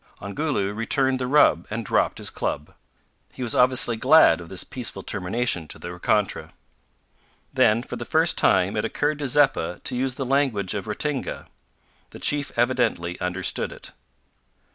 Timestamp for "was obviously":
3.43-3.95